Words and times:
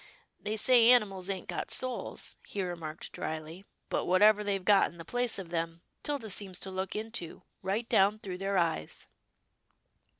They 0.39 0.57
say 0.57 0.89
animals 0.89 1.29
ain't 1.29 1.47
got 1.47 1.69
souls," 1.69 2.35
he 2.47 2.63
remarked 2.63 3.11
drily," 3.11 3.65
but 3.91 4.05
whatever 4.05 4.43
they've 4.43 4.65
got 4.65 4.89
in 4.89 4.97
the 4.97 5.05
place 5.05 5.37
of 5.37 5.49
them, 5.49 5.83
'Tilda 6.01 6.31
seems 6.31 6.59
to 6.61 6.71
look 6.71 6.95
into, 6.95 7.43
right 7.61 7.87
down 7.87 8.17
through 8.17 8.39
their 8.39 8.57
eyes." 8.57 9.05